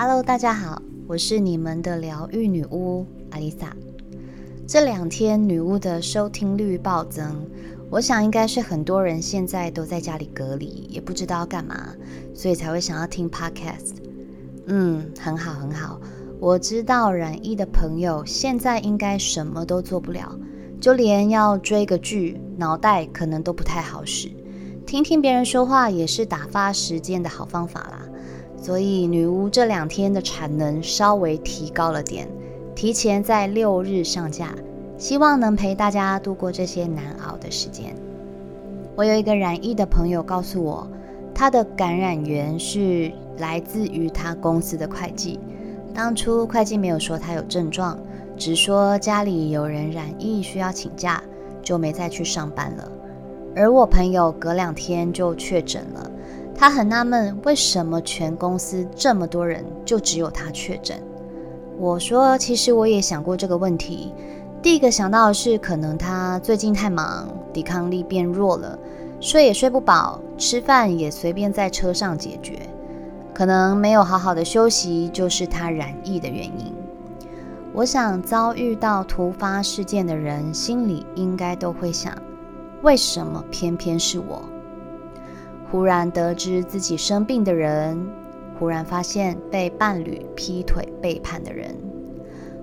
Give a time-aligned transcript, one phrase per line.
[0.00, 3.74] Hello，大家好，我是你们的疗愈女巫阿丽萨。
[4.64, 7.44] 这两天女巫的收听率暴增，
[7.90, 11.88] 我想应该是很多人现在都在家里隔离，也不知道干嘛，
[12.32, 13.96] 所以才会想要听 Podcast。
[14.66, 16.00] 嗯，很好很好。
[16.38, 20.38] 我知道染疫的朋友现在应该什么都做不了，
[20.80, 24.30] 就连要追个剧，脑袋可能都不太好使。
[24.86, 27.97] 听听别人说话也是打发时间的好方法啦，
[28.60, 32.28] 所以女巫这两天的产能稍微提高了点，
[32.74, 34.54] 提前在六日上架，
[34.98, 37.94] 希望能陪大家度过这些难熬的时间。
[38.96, 40.86] 我有一个染疫的朋友告诉我，
[41.32, 45.38] 他的感染源是来自于他公司的会计，
[45.94, 47.96] 当初会计没有说他有症状，
[48.36, 51.22] 只说家里有人染疫需要请假，
[51.62, 52.90] 就没再去上班了。
[53.54, 56.10] 而我朋友隔两天就确诊了，
[56.60, 61.00] 他很纳闷，为什么全公司这么多人，就只有他确诊？
[61.78, 64.12] 我说，其实我也想过这个问题。
[64.60, 68.76] 第一个想到的是，可能他最近太忙，抵抗力变弱了，
[69.20, 72.58] 睡也睡不饱，吃饭也随便在车上解决，
[73.32, 76.74] 可能没有好好的休息，就是他染疫的原因。
[77.72, 82.12] 我想，遭遇到突发事件的人，心里应该都会想。
[82.82, 84.42] 为什么偏偏是我？
[85.70, 87.98] 忽然得知自己生病的人，
[88.58, 91.74] 忽然发现被伴侣劈腿背叛的人，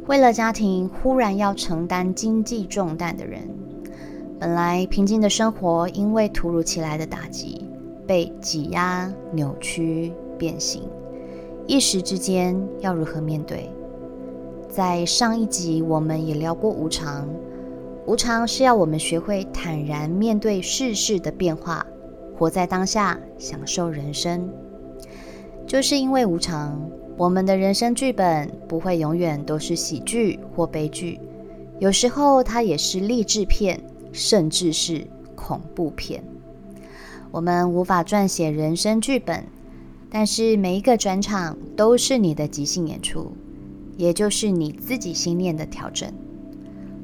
[0.08, 3.42] 为了家庭忽然要承担经济重担的人，
[4.39, 7.70] 本来平静的生活因为突如其来的打击
[8.08, 10.81] 被挤压、扭曲、变形，
[11.67, 13.69] 一时之间要如何面对？
[14.67, 17.30] 在上一集我们也聊过无常。
[18.06, 21.84] 无常是要我们学会坦然面对世事的变化，
[22.38, 24.50] 活在当下，享受人生。
[25.66, 26.80] 就是因为无常，
[27.17, 31.19] 我们的人生剧本不会永远都是喜剧或悲剧，
[31.79, 33.79] 有时候它也是励志片，
[34.12, 36.24] 甚至是恐怖片。
[37.31, 39.44] 我们无法撰写人生剧本，
[40.09, 43.31] 但是每一个转场都是你的即兴演出，
[43.97, 46.12] 也就是你自己心念的调整。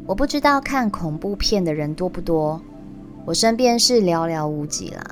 [0.05, 2.61] 我不知道看恐怖片的人多不多，
[3.25, 5.03] 我身边是寥寥无几啦。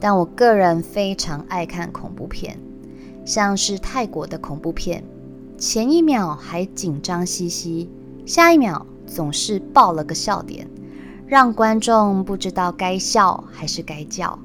[0.00, 2.56] 但我个人非常爱看恐怖片，
[3.24, 5.02] 像是泰国的恐怖片，
[5.56, 7.90] 前一秒还紧张兮兮，
[8.24, 10.68] 下一秒总是爆了个笑点，
[11.26, 14.38] 让观众不知道该笑还是该叫。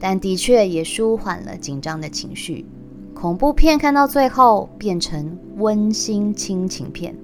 [0.00, 2.66] 但的确也舒缓了紧张的情绪。
[3.14, 7.16] 恐怖片看到最后变成温馨亲情片。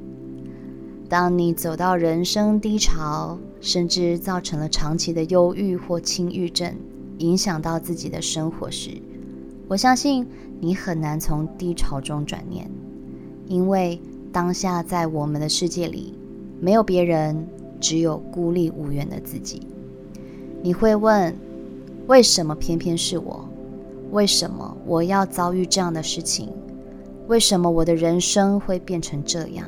[1.13, 6.75] 当你走到人生低潮，甚至造成了长期的忧郁或轻郁症，
[7.19, 8.93] 影响到自己的生活时，
[9.69, 10.27] 我相信
[10.59, 12.67] 你很难从低潮中转念，
[13.47, 14.01] 因为
[14.33, 16.15] 当下在我们的世界里，
[16.59, 17.47] 没有别人，
[17.79, 19.67] 只有孤立无援的自己。
[20.63, 21.37] 你会问：
[22.07, 23.47] 为什么偏偏是我？
[24.13, 26.49] 为什么我要遭遇这样的事情？
[27.29, 29.67] 为什么我的人生会变成这样？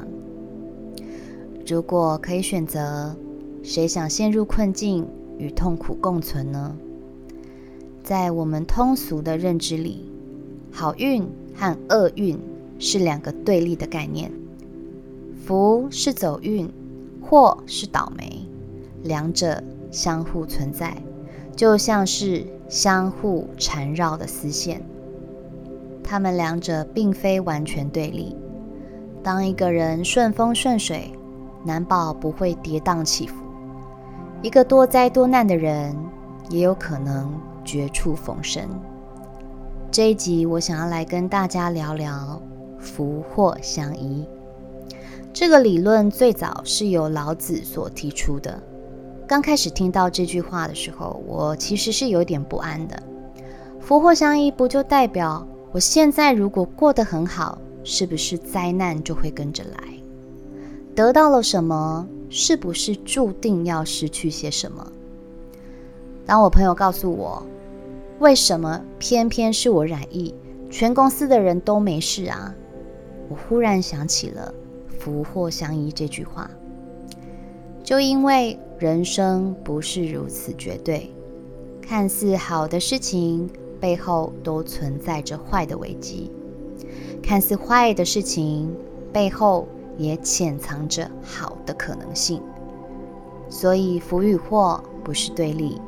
[1.67, 3.17] 如果可以选择，
[3.63, 5.09] 谁想陷入困境
[5.39, 6.77] 与痛苦共存呢？
[8.03, 10.05] 在我们通俗的认知里，
[10.71, 12.39] 好运和厄运
[12.79, 14.31] 是两个对立的概念。
[15.43, 16.71] 福是走运，
[17.23, 18.47] 祸是倒霉，
[19.03, 20.95] 两者相互存在，
[21.57, 24.83] 就像是相互缠绕的丝线。
[26.03, 28.37] 它们两者并非完全对立。
[29.23, 31.11] 当一个人顺风顺水，
[31.65, 33.37] 难保不会跌宕起伏。
[34.43, 35.97] 一个多灾多难的人，
[36.51, 37.33] 也有可能
[37.65, 38.63] 绝处逢生。
[39.91, 42.41] 这一集，我想要来跟大家聊聊
[42.79, 44.29] 福祸相依。
[45.33, 48.63] 这个理论最早是由老子所提出的。
[49.27, 53.03] 刚开始听到这句话的时候，我其实是有点不安的。
[53.81, 60.03] 福祸相依，不就代表我现在如果过得很好，是不是灾难就会跟着来？
[60.95, 64.93] 得到了什么，是不是注定要失去些什么？
[66.25, 67.45] 当我朋友告诉我，
[68.21, 70.33] 为什么偏偏是我染疫，
[70.71, 72.55] 全公司的人都没事啊？
[73.29, 74.55] 我忽然想起了
[75.01, 76.49] “福祸相依”这句话。
[77.83, 81.11] 就因为人生不是如此绝对，
[81.83, 83.51] 看似好的事情
[83.81, 86.31] 背后都存在着坏的危机，
[87.21, 88.73] 看似坏的事情
[89.13, 89.67] 背后。
[89.97, 92.43] 也潜藏着好的可能性，
[93.49, 95.81] 所以福与祸不是对立，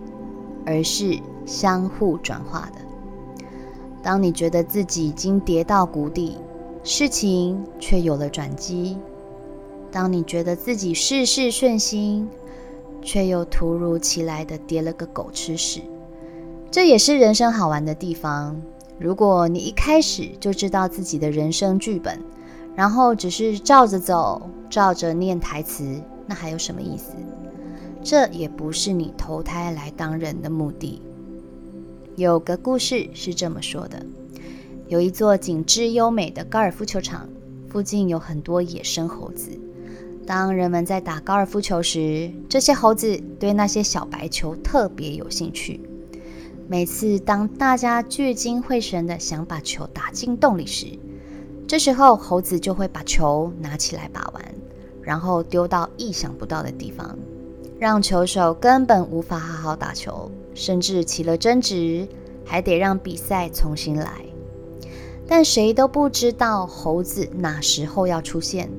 [0.65, 2.81] 而是相互转化的。
[4.03, 6.37] 当你觉得自己已经跌到谷底，
[6.85, 8.97] 事情却有了转机。
[9.91, 12.29] 当你觉得自己事事顺心，
[13.03, 15.83] 却又突如其来的跌了个狗吃屎。
[16.71, 18.61] 这也是人生好玩的地方。
[18.99, 22.21] 如果你一开始就知道自己的人生剧本，
[22.77, 27.15] 然后只是照着走，照着念台词，那还有什么意思？
[28.05, 31.03] 这也不是你投胎来当人的目的。
[32.15, 34.05] 有个故事是这么说的：
[34.89, 37.29] 有一座景致优美的高尔夫球场，
[37.69, 39.51] 附近有很多野生猴子。
[40.27, 45.81] 当人们在打高尔夫球时，这些猴子对那些小白球特别有兴趣。
[46.69, 50.87] 每次当大家聚精会神地想把球打进洞里时，
[51.67, 54.45] 这时候猴子就会把球拿起来把玩，
[55.03, 57.19] 然后丢到意想不到的地方，
[57.79, 62.07] 让球手根本无法好好打球，甚至起了争执，
[62.45, 64.25] 还得让比赛重新来。
[65.27, 68.71] 但谁都不知道猴子哪时候要出现，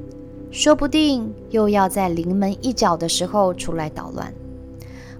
[0.49, 4.33] 说不定又要在临门一脚的时候出来捣乱。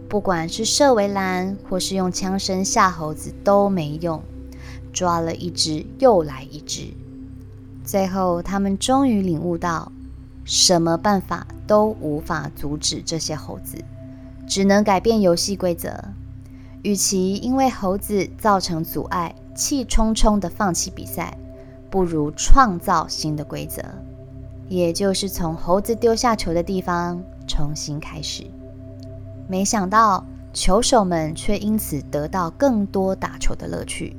[0.07, 4.23] 不管是设围栏，或是用枪声吓猴子都没用，
[4.93, 6.85] 抓了一只又来一只，
[7.87, 9.89] 最后他们终于领悟到，
[10.43, 13.77] 什么办法都无法阻止这些猴子，
[14.45, 16.03] 只能改变游戏规则。
[16.83, 21.37] 与其因为猴子造成阻碍，气冲冲的放弃比赛，
[21.89, 23.81] 不如创造新的规则，
[24.67, 28.45] 也就是从猴子丢下球的地方重新开始。
[29.47, 34.13] 没想到，球手们却因此得到更多打球的乐趣。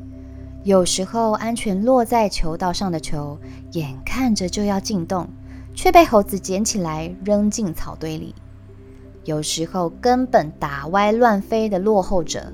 [0.69, 3.39] 有时候，安全落在球道上的球，
[3.73, 5.27] 眼看着就要进洞，
[5.75, 8.35] 却被猴子捡起来扔进草堆里；
[9.25, 12.53] 有时候，根本打歪乱飞的落后者，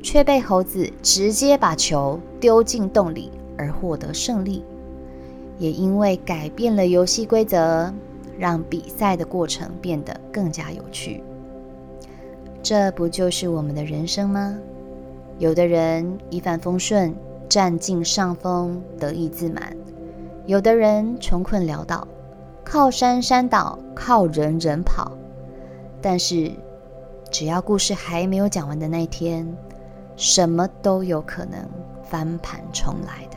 [0.00, 4.62] 却被猴子直接把球丢进洞里而获得胜利。
[5.58, 7.92] 也因为改变了游戏规则，
[8.38, 11.20] 让比赛的过程变得更加有趣。
[12.62, 14.56] 这不就是我们的人生吗？
[15.40, 17.12] 有的人一帆风顺，
[17.48, 19.62] 占尽上风，得意自满；
[20.46, 22.06] 有的人穷困潦倒，
[22.64, 25.12] 靠山山倒，靠人人跑。
[26.02, 26.52] 但是，
[27.30, 29.56] 只要故事还没有讲完的那天，
[30.16, 31.58] 什么都有可能
[32.02, 33.36] 翻盘重来的。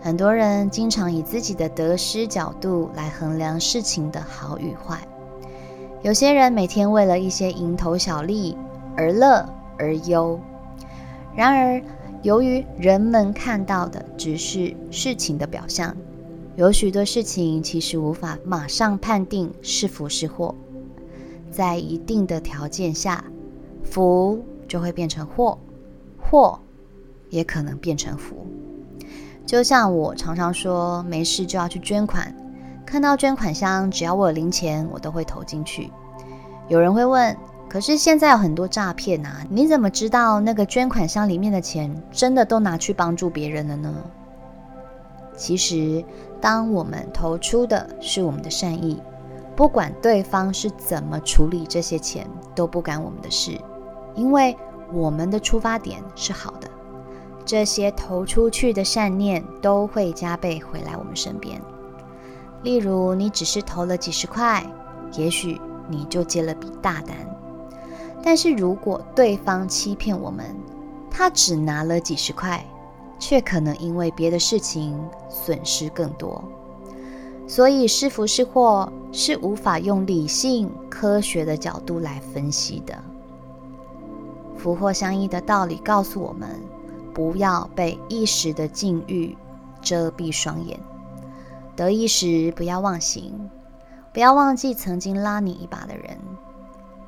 [0.00, 4.98] 很多人经常以自己的得失角度来衡量事情的好与坏。
[6.02, 8.56] 有些人每天为了一些蝇头小利
[8.96, 9.44] 而乐
[9.76, 10.38] 而忧，
[11.34, 11.82] 然而
[12.22, 15.96] 由于人们看到的只是事情的表象，
[16.56, 20.54] 有许多事情其实无法马上判定是福是祸。
[21.50, 23.24] 在一定的条件下，
[23.84, 25.58] 福就会变成祸，
[26.18, 26.58] 祸
[27.30, 28.46] 也可能变成福。
[29.46, 32.34] 就像我常常说，没事就要去捐款。
[32.84, 35.90] 看到捐款箱，只要我有零钱，我都会投进去。
[36.68, 37.36] 有人会问：
[37.68, 43.94] 可是现在有很多诈骗啊，你怎么知道那个捐款箱里面的钱真的都拿去帮助别人了呢？
[45.36, 46.04] 其实，
[46.40, 49.00] 当我们投出的是我们的善意，
[49.54, 53.52] 不管对方是怎么处理这些钱，都不干我们的事，
[54.14, 54.56] 因为
[54.92, 56.68] 我们的出发点是好的。
[57.44, 61.60] 这些投出去的善念都会加倍回来我们身边。
[62.62, 64.64] 例如，你只是投了几十块，
[65.12, 67.14] 也许你就接了笔大单。
[68.22, 70.54] 但是如果对方欺骗我们，
[71.10, 72.64] 他只拿了几十块，
[73.18, 74.98] 却可能因为别的事情
[75.28, 76.42] 损失更多。
[77.46, 82.94] 所以是福是祸，是无法用理性科学的角度来分析的。
[84.56, 86.60] 福祸相依的道理告诉我们，
[87.14, 89.34] 不要被一时的境遇
[89.80, 90.78] 遮蔽双眼。
[91.74, 93.48] 得意时不要忘形，
[94.12, 96.18] 不要忘记曾经拉你一把的人，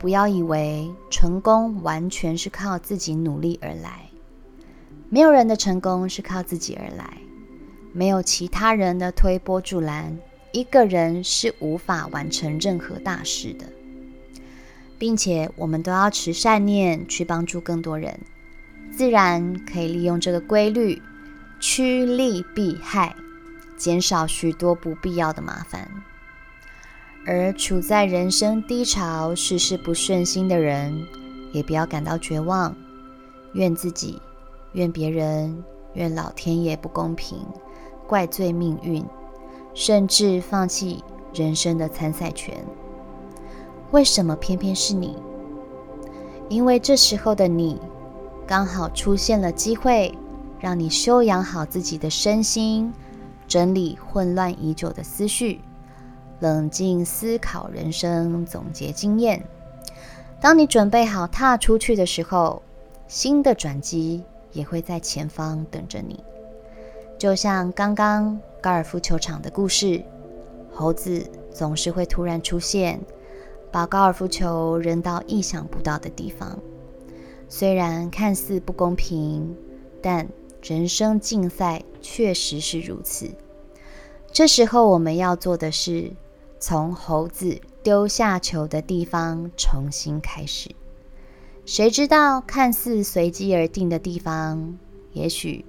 [0.01, 4.09] 不要以为成功完全是靠自己努力而来。
[5.11, 7.19] 没有人的成功是靠自己而来，
[7.93, 10.19] 没有其他人的推波助澜，
[10.53, 13.67] 一个人是无法完成任何大事的。
[14.99, 18.21] 并且我们都要持善念去帮助更多人，
[18.91, 21.01] 自然可以利用这个规律，
[21.61, 23.15] 趋利避害。
[23.77, 25.91] 减少许多不必要的麻烦，
[27.27, 31.07] 而处在人生低潮、事事不顺心的人，
[31.53, 32.75] 也不要感到绝望，
[33.53, 34.21] 怨自己、
[34.73, 35.63] 怨别人、
[35.95, 37.39] 怨老天爷不公平、
[38.07, 39.05] 怪罪命运，
[39.75, 42.65] 甚至放弃人生的参赛权。
[43.91, 45.17] 为什么偏偏是你？
[46.49, 47.79] 因为这时候的你，
[48.47, 50.17] 刚好出现了机会，
[50.59, 52.93] 让你修养好自己的身心。
[53.47, 55.61] 整理混乱已久的思绪，
[56.41, 59.45] 冷静思考人生，总结经验。
[60.41, 62.63] 当你准备好踏出去的时候，
[63.07, 66.25] 新的转机也会在前方等着你。
[67.19, 70.03] 就像刚刚高尔夫球场的故事，
[70.73, 72.99] 猴子总是会突然出现，
[73.71, 76.59] 把高尔夫球扔到意想不到的地方。
[77.47, 79.55] 虽然看似不公平，
[80.01, 80.27] 但
[80.63, 83.29] 人生竞赛确实是如此。
[84.33, 86.13] 这时候我们要做的是，
[86.61, 90.71] 从猴子丢下球的地方重新开始。
[91.65, 94.77] 谁知道看似随机而定的地方，
[95.15, 95.65] 也许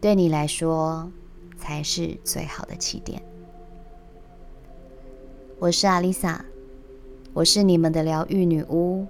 [0.00, 1.10] 对你来说
[1.58, 3.20] 才是最好的起点。
[5.58, 6.44] 我是阿丽萨，
[7.32, 9.06] 我是你们的疗愈女巫。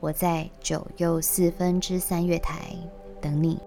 [0.00, 2.76] 我在九又四分之三月台
[3.22, 3.58] 等你。